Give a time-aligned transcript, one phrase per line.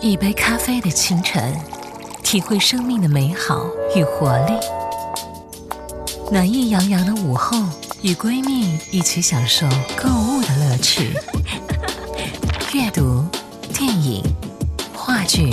[0.00, 1.54] 一杯咖啡的清晨，
[2.22, 4.54] 体会生命的美好与活力；
[6.30, 7.58] 暖意洋洋的午后，
[8.02, 11.12] 与闺蜜一起享受购物的乐趣。
[12.72, 13.24] 阅读、
[13.74, 14.22] 电影、
[14.94, 15.50] 话剧、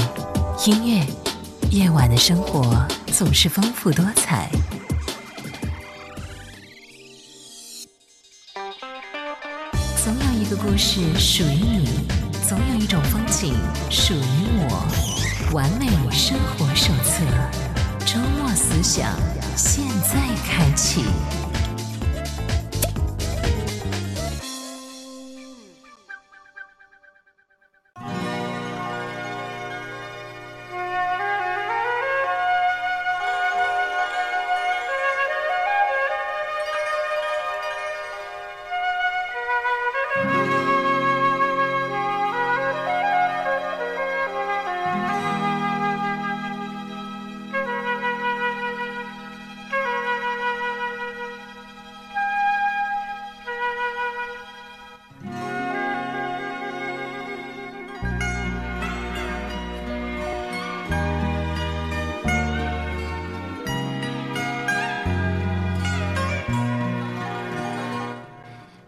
[0.66, 1.06] 音乐，
[1.72, 4.50] 夜晚的生活总是丰富多彩。
[10.04, 11.90] 总有一个故事属于你，
[12.48, 13.56] 总有一种风景
[13.90, 15.52] 属于我。
[15.52, 17.26] 完美生活手册，
[18.06, 19.18] 周末思想，
[19.56, 21.06] 现在开启。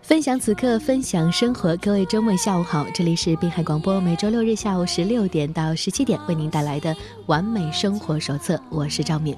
[0.08, 1.76] 分享此刻，分享生活。
[1.76, 8.58] 各位周末下午好，这里是滨海广播，每周六日下午十六点到十七点为您带来的完美生活手册。
[8.70, 9.36] 我是赵敏。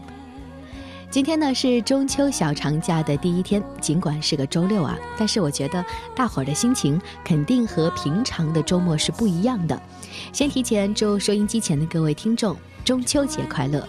[1.10, 5.84] 今天呢是中秋小长假的第一天，尽管是个周六啊，但是我觉得
[6.16, 9.82] 大伙儿的心情肯定和平常的周末是不一样的。
[10.32, 13.84] 先提前祝收音机前的各位听众中秋节快乐！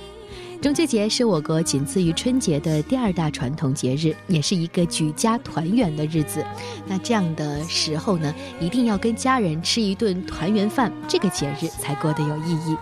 [0.61, 6.45] 中秋节是我国仅次于春节的第二大传统节日，也是一个举家团圆的日子。
[6.87, 12.77] 那这样的时候呢，一定要跟家人吃一顿团圆饭，这个节日才过得有意义。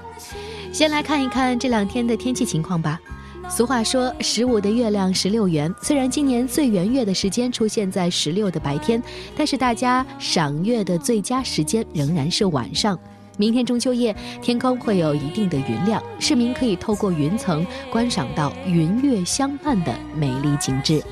[0.72, 2.98] 先来看一看这两天的天气情况吧。
[3.48, 9.00] 俗话说“十五的月亮十六圆”，虽然今年最圆月的时间出现在十六的白天，
[9.36, 12.98] 但是大家赏月的最佳时间仍然是晚上。
[13.38, 21.02] 明天中秋夜，天空会有一定的云量，市民可以透过云层观赏到云月相伴的美丽景致。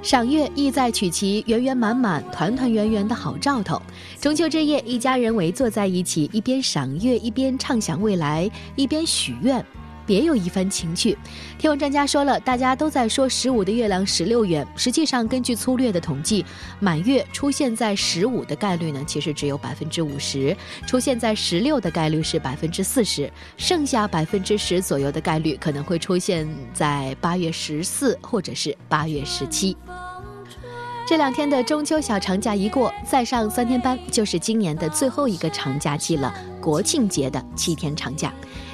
[0.00, 3.80] 赏月意在取其圆圆满满、团团圆圆的好兆头。
[4.18, 9.62] 中秋之夜，一家人围坐在一起，一边赏月，一边畅想未来，一边许愿。
[10.08, 11.16] 别有一番情趣。
[11.58, 16.42] 天文专家说了，大家都在说十五的月亮十六圆，实际上根据粗略的统计，
[16.80, 29.76] 满月出现在十五的概率呢，其实只有百分之五十；出现在十六的概率是百分之四十，剩下百分之十左右的概率可能会出现在八月十四或者是八月十七。
[31.06, 36.34] 这两天的中秋小长假一过，再上三天班就是今年的最后一个长假期了——
[36.68, 38.30] 国庆节的七天长假，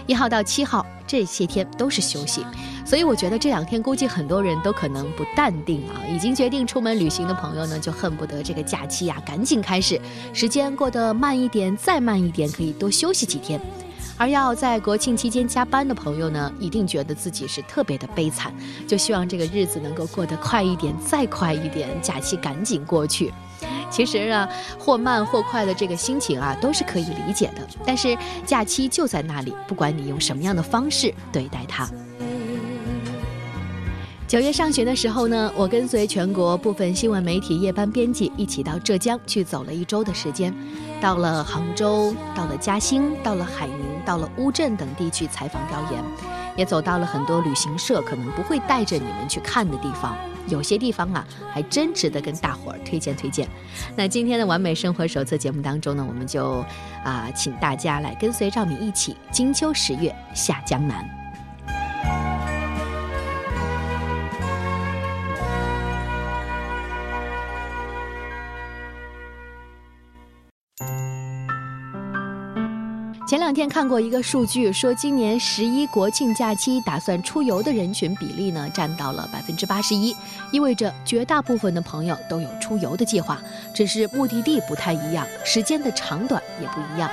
[0.08, 0.84] 一号到七号。
[1.06, 2.44] 这些天都是休息，
[2.84, 6.02] 所以我觉得这两天估计很多人都可能不淡定啊。
[6.12, 10.00] 已经决定出门旅行的朋友呢，就恨不得这个假期呀赶紧开始，
[10.32, 13.60] 时间过得慢一点，再慢一点，可以多休息几天。
[14.16, 18.52] 而要在国庆期间加班的朋友呢，一定觉得自己是特别的悲惨，
[18.88, 23.32] 就希望这个日子能够过得快一点，再快一点，假期赶紧过去。
[23.90, 24.48] 其实啊，
[24.78, 27.66] 或慢或快的这个心情啊，都是可以理解的。
[27.86, 31.88] 但是假期就在那里，不管你用什么样的方式对待它。
[34.26, 40.52] 九月上旬的时候呢，我跟随全国部分新闻媒体夜班编辑一起到浙江去走了一周的时间，
[41.00, 46.02] 到了杭州，到了嘉兴，到了海宁，到了乌镇等地去采访调研，
[46.56, 50.16] 也走到了很多旅行社可能不会带着你们去看的地方。
[50.46, 53.48] 有些地方啊，还真值得跟大伙儿推荐推荐。
[53.96, 56.62] 那今天的完美生活手册节目当中呢，我们就
[57.02, 61.23] 啊，请大家来跟随赵敏一起金秋十月下江南。
[73.26, 80.14] 前两天看过一个数据，说今年十一国庆假期打算出游的人群比例呢，占到了百分之八十一，
[80.50, 83.40] 意味着绝大部分的朋友都有出游的计划，
[83.72, 87.10] 只是目的地不太一样，时间的长短也不一样。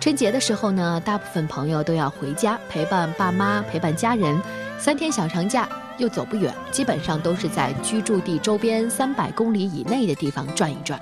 [0.00, 4.36] 春节的时候呢，大部分朋友都要回家陪伴爸妈、陪伴家人，
[4.80, 11.00] 三天小长假又走不远，基本上都是在居住地周边三百公里以内的地方转一转。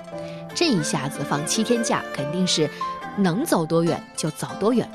[0.53, 2.69] 这一下子放七天假，肯定是。
[3.17, 4.87] 能走多远就走多远。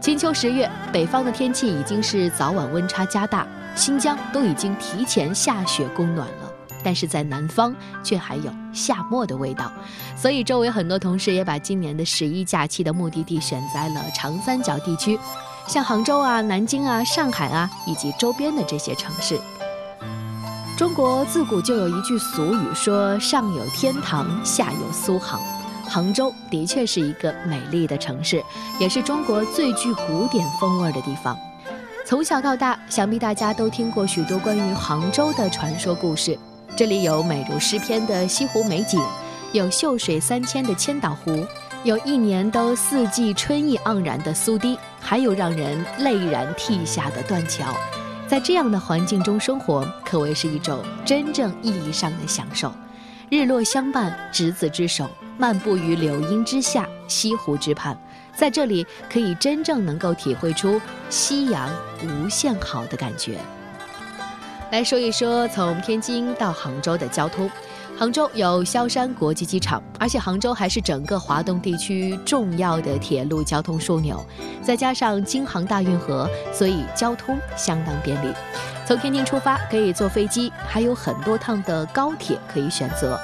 [0.00, 6.50] 金秋十月，北方的天气已经是早晚温差加大，新疆都已经提前下雪供暖了。
[6.82, 9.70] 但是在南方却还有夏末的味道。
[10.16, 15.18] 所以周围很多同事也把今年的十一假期的目的地选在了长三角地区，
[15.66, 19.38] 像杭州啊、南京啊、上海啊以及周边的这些城市。
[20.78, 25.38] 中国自古就有一句俗语说：“上有天堂，下有苏杭。”
[25.90, 28.40] 杭州的确是一个美丽的城市，
[28.78, 31.36] 也是中国最具古典风味的地方。
[32.06, 36.38] 从小到大，想必大家都听过许多关于杭州的传说故事。
[36.76, 39.00] 这里有美如诗篇的西湖美景，
[39.50, 41.44] 有秀水三千的千岛湖，
[41.82, 47.74] 有一年都四季春意盎然的苏堤，还有让人泪然涕下的断桥。
[48.28, 52.72] 在这样的环境中生活，可谓是一种真正意义上的享受。
[53.30, 55.08] 日落相伴，执子之手。
[55.38, 57.96] 漫步于柳荫之下，西湖之畔，
[58.34, 61.70] 在这里可以真正能够体会出夕阳
[62.02, 63.38] 无限好的感觉。
[64.72, 67.48] 来说一说从天津到杭州的交通。
[67.96, 74.24] 杭州有萧山国际机场，而且杭州还是整个华东地区重要的铁路交通枢纽，
[74.60, 78.34] 再加上京杭大运河，所以交通相当便利。
[78.90, 83.16] 从天津出发可以坐飞机，还有很多趟的高铁可以选择。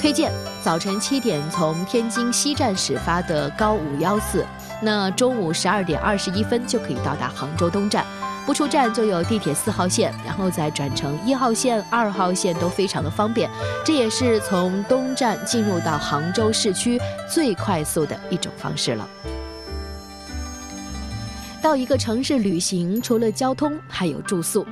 [0.00, 0.32] 推荐
[0.64, 4.46] 早晨七点从天津西站始发的高五幺四，
[4.80, 8.02] 那中午十二点二十一分就可以到达杭州东站。
[8.46, 13.50] 不出站就有地铁四号线，然后再转乘一号线、二号线都非常的方便。
[13.84, 19.06] 这也是从东站进入到杭州市区最快速的一种方式了。
[21.60, 24.66] 到一个城市旅行，除了交通，还有住宿。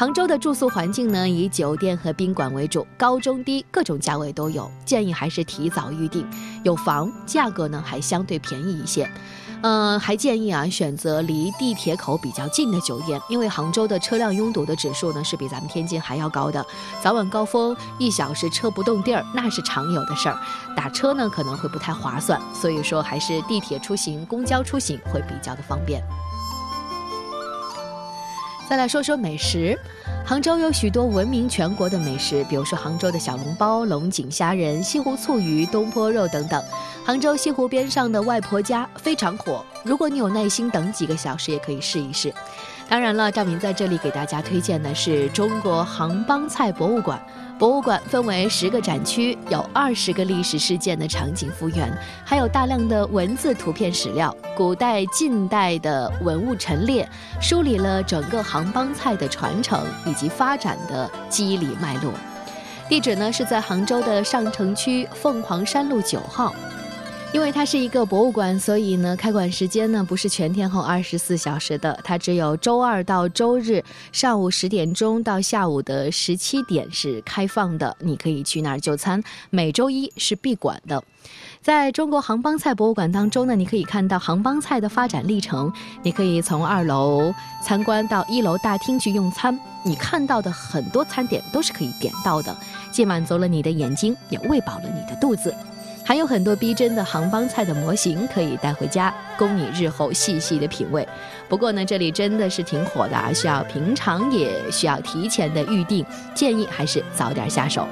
[0.00, 6.26] 杭州的住宿环境呢，以酒店和宾馆为主，高中低各种价位都有，建议还是提早预定。
[6.62, 9.06] 有房，价格呢还相对便宜一些。
[9.60, 16.64] 嗯，还建议啊选择离地铁口比较近的酒店，因为杭州的车辆拥堵的指数呢是比咱们天津还要高的，
[17.02, 20.38] 早晚高峰一小时车不动地儿，那是常有的事儿。
[20.74, 26.02] 打车呢可能会不太划算，所以说还是地铁出行、公交出行会比较的方便。
[28.70, 29.76] 再来说说美食，
[30.24, 36.62] 杭州有许多闻名全国的美食，比如说杭州的小笼包、龙井虾仁、西湖醋鱼、东坡肉等等。
[37.04, 42.32] 杭州西湖边上的外婆家非常火，如果你有耐心等几个小时，也可以试一试。
[42.90, 47.24] 当然了，赵明在这里给大家推荐的是中国杭帮菜博物馆。
[47.56, 51.88] 博物馆分为十个展区，有二十个历史事件的场景复原，
[52.24, 57.08] 还有大量的文字、图片、史料，古代、近代的文物陈列，
[57.40, 62.12] 梳理了整个杭帮菜的传承以及发展的机理脉络。
[62.88, 66.52] 地址呢是在杭州的上城区凤凰山路九号。
[67.32, 79.22] 因为它是一个博物馆，所以呢，开馆时间呢不是全天候二十四小时的，它只有周二到周日上午十点钟到下午的十七点是开放的，你可以去那儿就餐。
[79.48, 81.00] 每周一是闭馆的。
[81.62, 85.72] 在中国杭帮菜博物馆当中呢，你可以看到杭帮菜的发展历程，
[86.02, 87.32] 你可以从二楼
[87.62, 92.56] 参观到一楼大厅去用餐，你看到的很多餐点都是可以点到的，
[92.90, 95.54] 既满足了你的眼睛，也喂饱了你的肚子。
[96.10, 101.06] 还有很多逼真的杭帮菜的模型可以带回家，供你日后细细的品味。
[101.48, 106.04] 不过呢，这里真的是挺火的啊，需要平常也需要提前的预定，
[106.34, 107.86] 建议还是早点下手。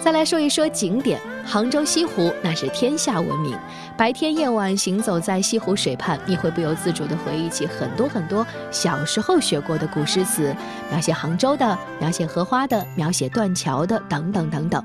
[0.00, 3.56] 再来说一说景点，杭州西湖那是天下闻名。
[3.96, 10.52] 白天夜晚行走在西湖水畔，你会不由自主地回忆起很多很多小时候学过的古诗词，
[10.90, 14.84] 描写杭州的，描写荷花的，描写断桥的，等等等等。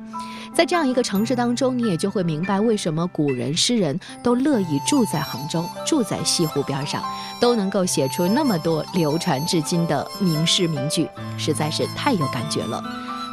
[0.53, 7.03] 在这样一个城市当中，你也就会明白为什么古人诗人都乐意住在杭州，住在西湖边上，
[7.39, 12.83] 都能够写出那么多流传至今的名诗名句，实在是太有感觉了。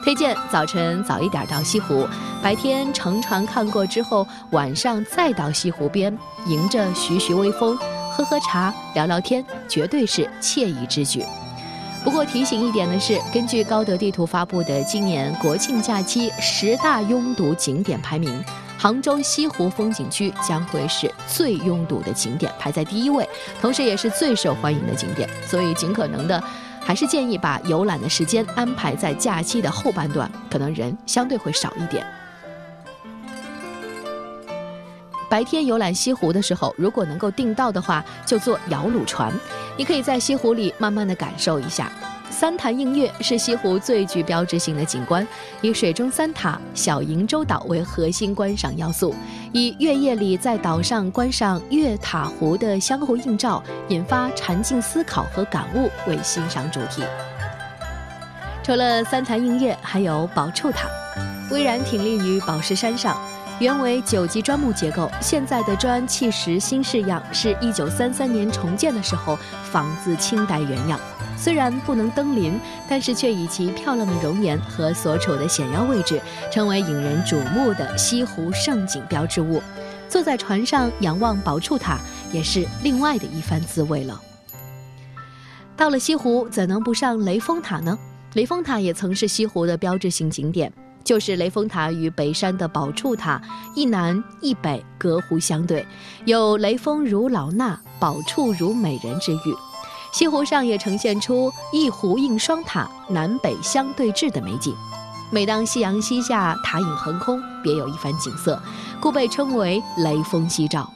[0.05, 2.07] 推荐早晨早一点到西湖，
[2.43, 6.15] 白天乘船看过之后，晚上再到西湖边，
[6.47, 7.75] 迎着徐徐微风，
[8.13, 11.25] 喝喝茶，聊聊天，绝对是惬意之举。
[12.05, 18.45] 不过提醒一点的是，根据高德地图发布的今年国庆假期十大拥堵景点排名，
[18.79, 23.27] 杭州西湖风景区将会是最拥堵的景点，排在第一位，
[23.59, 25.27] 同时也是最受欢迎的景点。
[25.47, 26.43] 所以尽可能的。
[26.87, 32.07] 还是建议把游览的时间安排在假期的后半段，可能人相对会少一点。
[35.35, 39.33] 白天游览西湖的时候，如果能够订到的话，就坐摇橹船，
[39.77, 41.91] 你可以在西湖里慢慢的感受一下。
[42.31, 45.27] 三潭映月是西湖最具标志性的景观，
[45.61, 49.13] 以水中三塔、小瀛洲岛为核心观赏要素，
[49.51, 57.03] 以月夜里在岛上观赏月塔湖的相互映照，引发禅静思考和感悟为欣赏主题。
[58.63, 60.87] 除了三潭映月，还有宝柱塔。
[61.51, 63.19] 巍然挺立于宝石山上，
[63.61, 69.39] 原为九级砖木结构，现在的砖砌石新式样，是一九三三年重建的时候
[69.71, 70.99] 仿自清代原样。
[71.39, 72.59] 虽然不能登临，
[72.89, 76.21] 但是却以其漂亮的容颜和所处的险要位置，
[76.51, 79.63] 成为引人瞩目的西湖胜景标志物。
[80.09, 81.99] 坐在船上仰望宝柱塔，
[82.33, 84.21] 也是另外的一番滋味了。
[85.77, 87.97] 到了西湖，怎能不上雷峰塔呢？
[88.35, 90.73] 雷峰塔也曾是西湖的标志性景点，
[91.05, 93.41] 就是雷峰塔与北山的宝柱塔
[93.75, 95.87] 一南一北隔湖相对，
[96.25, 99.55] 有雷峰如老衲，宝柱如美人之誉。
[100.13, 104.75] 西湖上也呈现出一湖映双塔，南北相对峙的美景。
[105.31, 108.61] 每当夕阳西下，塔影横空，别有一番景色，
[109.01, 110.89] 故被称为雷峰夕照。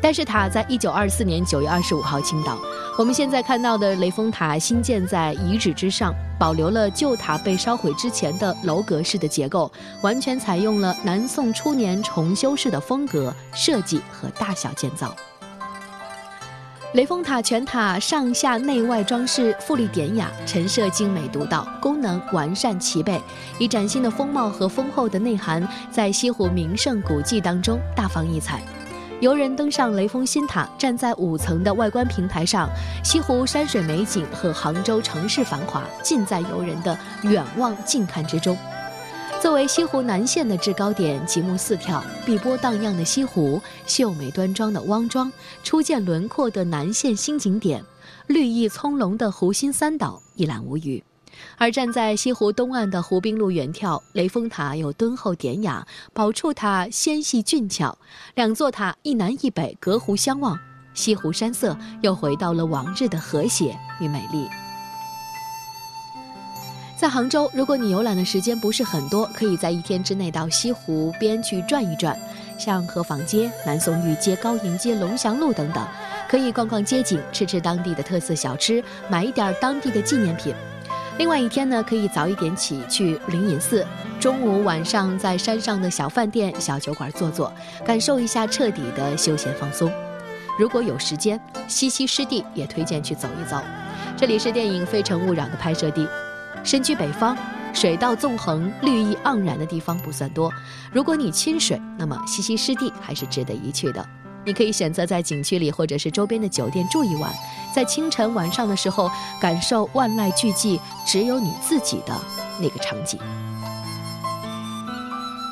[0.00, 2.58] 但是塔在一九二四年九月二十五号倾倒。
[2.98, 9.70] 我们现在看到的雷峰塔新建在遗址之上，保留了旧塔被烧毁之前的楼阁式的结构，
[10.00, 15.14] 完全采用了南宋初年重修式的风格设计和大小建造。
[16.94, 23.22] 雷峰塔全塔上下内外装饰富丽典雅，陈设精美独到，功能完善齐备，
[23.60, 28.60] 以崭新的风貌和丰厚的内涵，在西湖名胜古迹当中大放异彩。
[29.22, 32.68] 游人登上雷峰新塔，站在五层的外观平台上，
[33.04, 38.58] 西湖山水美景和杭州城市繁华尽在游人的远望近看之中。
[39.40, 47.80] 作为西湖南线的制高点，极目四眺，碧波荡漾的西湖，秀美端庄的汪庄，初见轮廓的南线新景点，
[48.26, 51.00] 绿意葱茏的湖心三岛，一览无余。
[51.58, 57.96] 而站在西湖东岸的湖滨路远眺，雷峰塔又敦厚典雅，宝柱塔纤细俊俏，
[58.34, 60.58] 两座塔一南一北隔湖相望，
[60.94, 64.48] 西湖山色又回到了往日的和谐与美丽。
[66.96, 72.16] 在杭州，如果你游览的时间不是很多，可以在一天之内到西湖边去转一转，
[72.56, 75.84] 像河坊街、南宋御街、高营街、龙翔路等等，
[76.28, 80.54] 可以逛逛街景，吃吃当地的特色小吃，买一点当地的纪念品。
[81.22, 83.86] 另外一天呢，可以早一点起去灵隐寺，
[84.18, 87.52] 中午晚上在山上的小饭店、小酒馆坐坐，
[87.84, 89.88] 感受一下彻底的休闲放松。
[90.58, 93.56] 如果有时间，西溪湿地也推荐去走一走，
[94.16, 96.08] 这里是电影《非诚勿扰》的拍摄地。
[96.64, 97.36] 身居北方，
[97.72, 100.50] 水道纵横、绿意盎然的地方不算多。
[100.90, 104.04] 如果你亲水，那么西溪湿地还是值得一去的。
[104.44, 107.32] 你可以选择在景区里或者是周边的酒店住一晚，
[107.74, 112.20] 在清晨晚上的时候感受万籁俱寂、只有你自己的
[112.60, 113.18] 那个场景。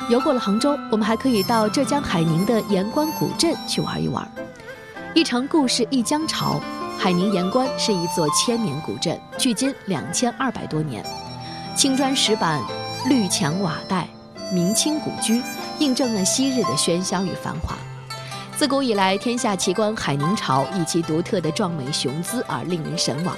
[0.08, 4.28] 游过了杭州，我们还可以到浙江海宁的盐官古镇去玩一玩。
[5.14, 6.60] 一城故事一江潮。
[6.98, 11.02] 海宁盐官是一座千年古镇，距今两千二百多年，
[11.74, 12.60] 青砖石板、
[13.08, 14.06] 绿墙瓦带，
[14.52, 15.40] 明清古居，
[15.78, 17.74] 印证了昔日的喧嚣与繁华。
[18.60, 23.34] 自古以来，天下奇观海宁潮以其独特的壮美雄姿而令人神往。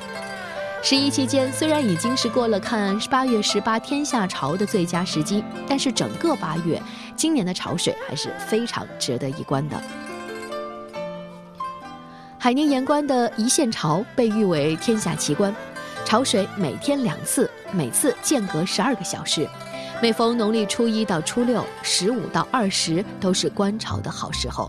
[0.83, 6.83] 十一期间，虽然已经是过了看八月十八天下潮的最佳时机，但是整个八月，
[7.15, 9.81] 今年的潮水还是非常值得一观的。
[12.37, 15.55] 海宁盐官的一线潮被誉为天下奇观，
[16.05, 19.49] 潮水每天两次，每次间隔十二个小时。
[20.03, 24.69] 每逢农历初一到初六，十五到二十都是观潮的好时候。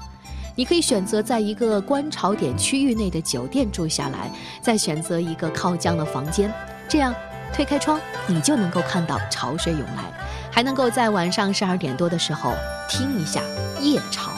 [0.55, 4.31] 你可以选择在一个观潮点区域内的酒店住下来，
[4.61, 6.53] 再选择一个靠江的房间，
[6.87, 7.13] 这样
[7.51, 10.03] 推开窗，你就能够看到潮水涌来，
[10.51, 12.53] 还能够在晚上十二点多的时候
[12.87, 13.41] 听一下
[13.81, 14.31] 夜潮。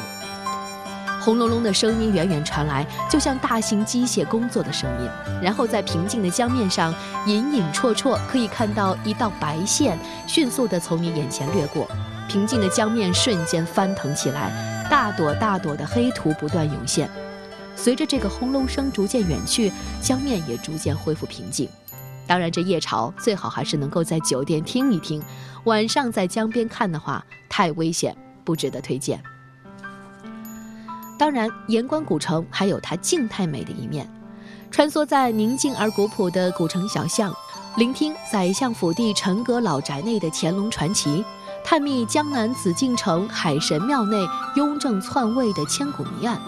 [1.20, 5.10] 轰隆隆的声音远远传来，就像大型机械工作的声音。
[5.42, 6.94] 然后在平静的江面上，
[7.26, 11.90] 隐隐绰绰可以看到一道白线迅速地从你眼前掠过，
[12.30, 14.52] 平静的江面瞬间翻腾起来，
[14.90, 17.10] 大朵大朵的黑土不断涌现。
[17.76, 21.68] 随着这个轰隆声逐渐远去，江面也逐渐恢复平静。
[22.28, 25.22] 当然，这夜潮最好还是能够在酒店听一听，
[25.66, 29.22] 晚上在江边看的话太危险，不值得推荐。
[31.20, 34.10] 当然，盐官古城还有它静态美的一面。
[34.72, 37.34] 穿梭在宁静而古朴的古城小巷，
[37.78, 41.24] 聆听宰相府邸陈阁老宅内的乾隆传奇，
[41.66, 44.24] 探秘江南紫禁城海神庙内
[44.56, 46.40] 雍正篡位的千古谜案，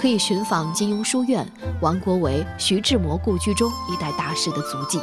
[0.00, 1.46] 可以寻访金庸书院、
[1.82, 4.98] 王国维、徐志摩故居中一代大师的足迹。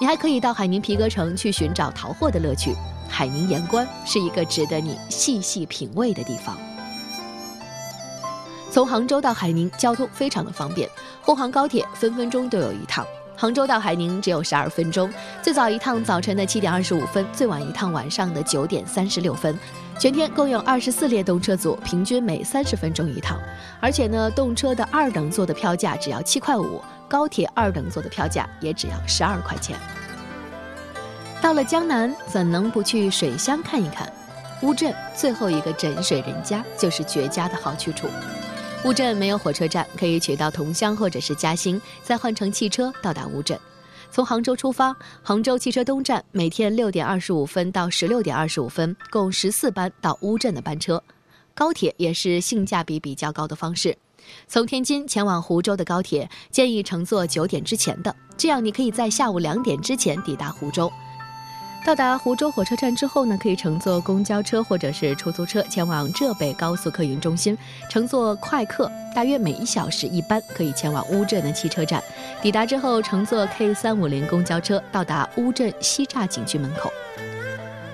[0.00, 2.74] 你还可以到海宁皮革城去寻找淘货的乐趣。
[3.06, 6.56] 海宁盐官是一个值得你细细品味的地方。
[8.70, 10.88] 从杭州到海宁，交通非常的方便，
[11.20, 13.06] 沪杭高铁分分钟都有一趟。
[13.36, 15.12] 杭州到海宁只有十二分钟，
[15.42, 19.58] 最早一趟早晨的七点二十五分，最晚一趟晚上的九点三十六分。
[19.98, 23.38] 全天共有二十四列动车组，平均每三十分钟一趟。
[23.80, 29.76] 而且呢，动车的二等座的票价只要七块五，高铁二等座的票价也只要十二块钱。
[31.40, 34.10] 到了江南，怎能不去水乡看一看？
[34.62, 38.08] 乌镇最后一个枕水人家，就是绝佳的好去处。
[38.84, 43.58] 乌镇没有火车站，可以取到桐乡或者是嘉兴，再换乘汽车到达乌镇。
[44.10, 51.02] 从杭州出发，杭州汽车东站每天六点二十五分到十六点二十五分，共十四班到乌镇的班车。
[51.54, 53.96] 高铁也是性价比比较高的方式。
[54.46, 60.92] 从天津前往湖州的高铁，建议乘坐九点之前的，这样你可以在下午两点之前抵达湖州。
[61.84, 67.56] 到达湖州火车站之后呢，可以乘坐公交车或者是出租车前往浙北高速客运中心，
[67.90, 72.02] 乘坐快客，大约每一小时一班，可以前往乌镇的汽车站。
[72.40, 76.90] 抵达之后，乘坐 K 三五零公交车到达乌镇西栅景区门口。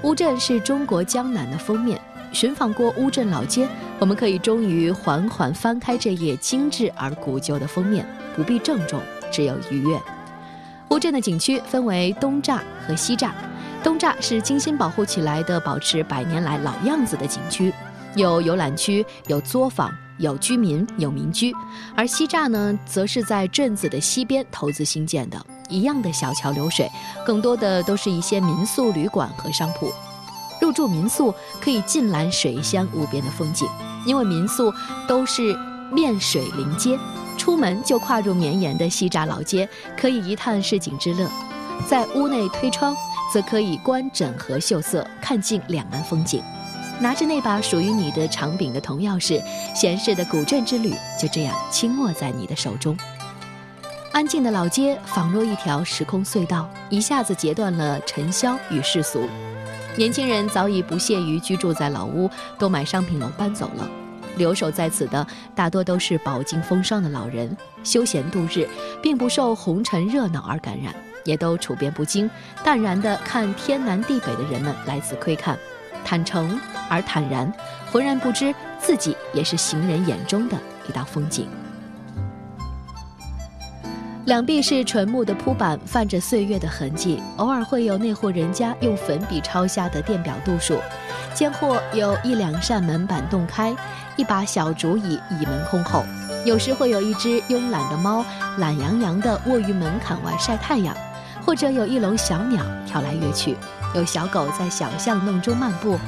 [0.05, 2.01] 乌镇是中国江南的封面，
[2.33, 3.67] 寻访过乌镇老街，
[3.99, 8.07] 我们可以终于缓缓翻开这页精致而古旧的封面，
[8.37, 9.01] 不必郑重，
[9.33, 10.01] 只有愉悦。
[10.91, 13.33] 乌镇的景区分为东栅和西栅。
[13.83, 17.73] 东栅是精心保护起来的，保持百年来老样子的景区，
[18.15, 21.55] 有游览区，有作坊，有居民，有民居。
[21.97, 26.91] 而西栅呢，则是在镇子的西边投资兴建的，一样的小桥流水，
[27.25, 29.91] 更多的都是一些民宿、旅馆和商铺。
[30.61, 33.67] 入住民宿可以尽览水乡无边的风景，
[34.05, 34.71] 因为民宿
[35.09, 35.59] 都是
[35.91, 36.99] 面水临街，
[37.39, 41.27] 出门就跨入绵延的西栅老街，可以一探市井之乐。
[41.87, 42.95] 在屋内推窗。
[43.33, 46.43] 则可以观整河秀色，看尽两岸风景。
[47.01, 49.43] 拿着那把属于你的长柄的铜钥匙，
[49.75, 52.97] 闲适的古镇之旅就这样轻握在你的手中。
[54.13, 59.27] 安静的老街仿若一条时空隧道，一下子截断了尘嚣与世俗。
[59.97, 63.89] 年轻人早已不屑于居住在老屋，都买商品楼搬走了。
[64.37, 68.69] 留守在此的大多都是饱经风霜的老人，休闲度日，
[69.03, 70.95] 并不受红尘热闹而感染。
[71.25, 72.31] 也都处变不惊，
[72.65, 75.59] 淡然地看天南地北的人们来此窥看，
[76.05, 77.53] 坦诚而坦然，
[77.91, 80.57] 浑然不知自己也是行人眼中的
[80.89, 81.49] 一道风景。
[84.27, 90.79] 两壁是纯木的铺板，泛着岁月的痕迹，偶尔会有那户人家用粉笔抄下的电表度数。
[91.35, 93.75] 间或有一两扇门板洞开，
[94.17, 96.05] 一把小竹椅倚门空后。
[96.45, 98.25] 有时会有一只慵懒的猫，
[98.59, 100.95] 懒洋洋地卧于门槛外晒太阳。
[101.51, 103.57] 或者有一笼小鸟跳来跃去，
[103.97, 105.99] 有小狗在小巷弄中漫步，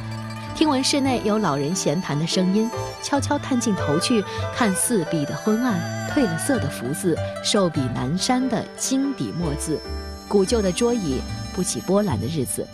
[0.54, 2.70] 听闻室内有老人闲谈的声音，
[3.02, 4.22] 悄悄探进头去
[4.54, 9.80] 看四壁的昏暗、褪了色的福字、瘦笔南山的金笔墨字、
[10.28, 11.20] 古旧的桌椅
[11.56, 12.64] 不起波澜的日子。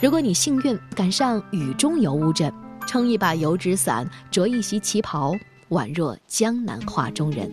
[0.00, 2.52] 如果你幸运赶上雨中游乌镇，
[2.84, 5.36] 撑一把油纸伞，着一袭旗袍，
[5.68, 7.48] 宛若江南画中人。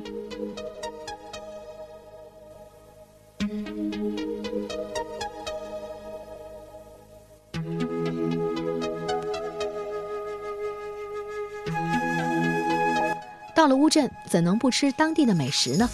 [13.55, 15.89] 到了乌镇，怎能不吃当地的美食呢？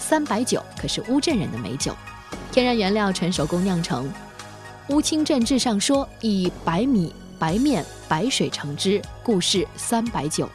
[0.00, 1.94] 三白酒可是乌镇人的美酒，
[2.50, 4.12] 天然原料纯手工酿成。
[4.88, 10.50] 乌青镇志上说，以白米、白面、白水成汁，故是三白酒。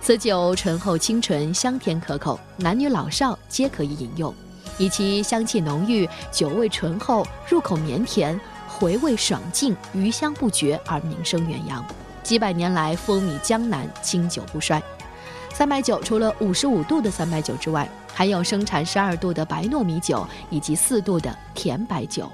[0.00, 4.32] 此酒醇厚清纯，香甜可口，男女老少皆可以饮用。
[4.78, 11.84] 以其香气浓郁、酒味醇厚、入口绵甜、回味爽劲、余香不绝而名声远扬。
[12.22, 14.80] 几百年来风靡江南，经久不衰。
[15.60, 22.26] 三白酒除了五十五度的三白酒之外，还有生产十二度的白糯米酒以及四度的甜白酒。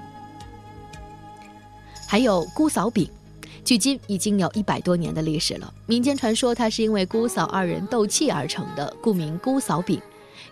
[2.07, 3.05] 还有姑嫂饼，
[3.65, 5.73] 距今已经有一百多年的历史了。
[5.87, 10.01] 民间传说它是因为姑嫂二人斗气而成的，故名姑嫂饼。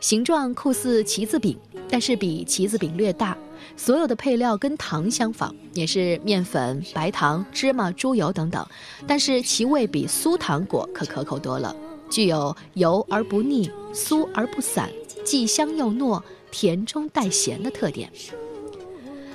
[0.01, 1.57] 形状酷似棋子饼，
[1.89, 3.37] 但是比棋子饼略大。
[3.77, 8.67] 所有的配料跟糖相仿，也是面粉、白糖、芝麻、猪油等等，
[9.07, 11.73] 但是其味比酥糖果可可口多了。
[12.09, 14.89] 具有油而不腻、酥而不散、
[15.23, 18.11] 既香又糯、甜中带咸的特点。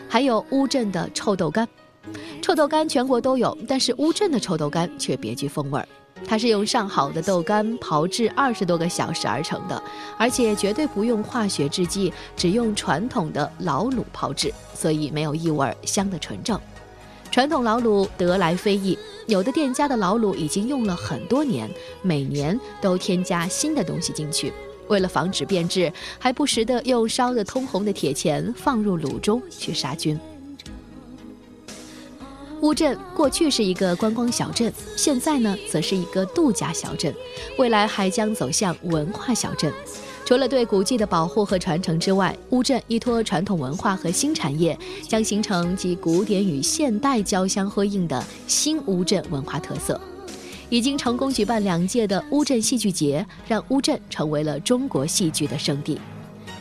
[0.08, 1.68] 还有乌镇的臭豆干，
[2.42, 5.88] 臭豆干全国都有，但是乌镇的臭豆干却别具风味儿。
[6.26, 9.82] 它是用上好的豆干炮制二十多个小时而成的，
[10.18, 16.60] 而且绝对不用化学制剂，只用传统的老卤炮制，所以没有异味，香的纯正。
[17.30, 21.70] 传统老卤得来非易，有的店家的老卤已经用了很多年，
[22.02, 24.52] 每年都添加新的东西进去，
[24.88, 30.18] 为了防止变质，还不时地用烧得通红的铁钳放入卤中去杀菌。
[32.62, 37.14] 乌镇过去是一个观光小镇，现在呢，则是一个度假小镇，
[37.56, 39.72] 未来还将走向文化小镇。
[40.30, 50.00] 除了对古迹的保护和传承之外，乌镇依托传统文化和新产业，将形成集古典与现代交相辉映的新乌镇文化特色。
[50.68, 56.00] 已经成功举办两届的乌镇戏剧节，让乌镇成为了中国戏剧的圣地。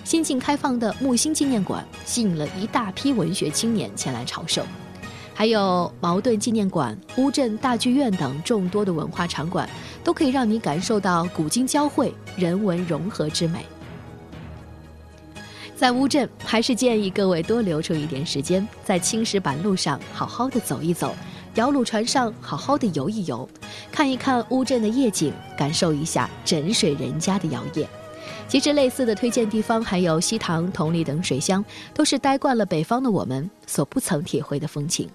[0.04, 4.66] 新近开放的木心纪念馆吸引了一大批文学青年前来朝圣。
[5.40, 9.70] 还有茅盾纪念馆、乌镇大剧院等众多的文化场馆，
[10.04, 13.66] 都可以让你感受到古今交汇、人文融合之美。
[15.78, 21.16] 在乌镇，还是建议各位多留出一点时间，在青石板路上好好的走一走，
[21.56, 23.48] 摇橹船上好好的游一游，
[23.94, 27.88] 看一看乌镇的夜景，感受一下枕水人家的摇曳。
[28.50, 35.10] 其实，类似的推荐地方还有西塘、同里等水乡，都是待惯了北方的我们所不曾体会的风情。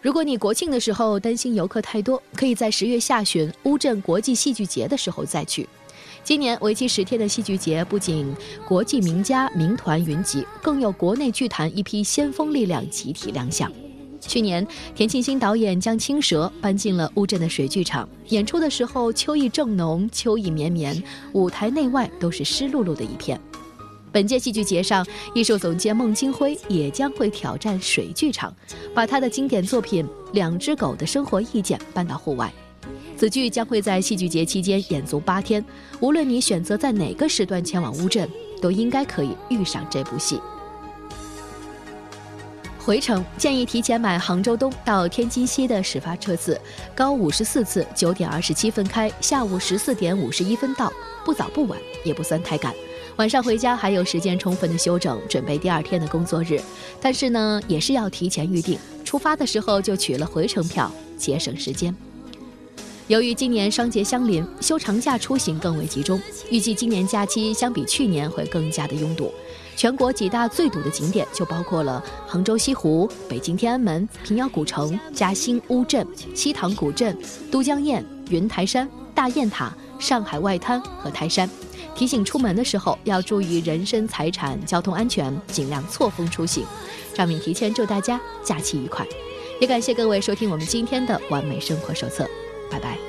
[0.00, 5.68] 如果你国庆的时候担心游客太多，可以在十月下旬乌镇国际戏剧节的时候再去。
[6.22, 8.32] 今年为期十天的戏剧节，不仅
[8.64, 13.70] 国际名家名团云集，更有国内剧坛一批先锋力量集体亮相。
[14.20, 23.40] 去年，田沁鑫导演将《青蛇》搬进了乌镇的水剧场，演出的时候秋意正浓，秋意绵绵，舞台内外都是湿漉漉的一片。
[24.10, 28.54] 本届戏剧节上，艺术总监孟京辉也将会挑战水剧场，
[28.94, 32.52] 把他的经典作品《两只狗的生活意见》搬到户外。
[33.16, 35.62] 此剧将会在戏剧节期间演足八天，
[36.00, 38.28] 无论你选择在哪个时段前往乌镇，
[38.62, 40.40] 都应该可以遇上这部戏。
[42.78, 46.58] 回程建议提前买杭州东到天津西的始发车次，
[46.94, 50.90] 高五十四次，九点二十七分开，下午十四点五十一分到，
[51.24, 52.72] 不早不晚，也不算太赶。
[53.18, 56.60] 晚上回家还有时间充分的休整，准备第二天的工作日。
[57.00, 61.92] 但是呢，也是要提前预定，出发的时候就取了回程票，节省时间。
[63.08, 69.34] 由于今年双节相邻，休长假出行更为集中，预计今年假期相比去年会更加的拥堵。
[69.74, 77.18] 全国几大最堵的景点就包括了杭州西湖、北京天安门、平遥古城、嘉兴乌镇、西塘古镇、
[77.50, 81.50] 都江堰、云台山、大雁塔、上海外滩和台山。
[81.98, 86.64] 提醒出门的时候要注意人身财产、交通安全，尽量错峰出行。
[87.12, 89.04] 张敏提前祝大家假期愉快，
[89.60, 92.24] 也感谢各位收听我们今天的完美生活手册，
[92.70, 93.07] 拜拜。